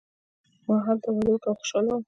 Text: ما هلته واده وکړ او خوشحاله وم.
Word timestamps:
ما 0.67 0.77
هلته 0.85 1.07
واده 1.11 1.29
وکړ 1.31 1.47
او 1.49 1.55
خوشحاله 1.59 1.89
وم. 1.93 1.99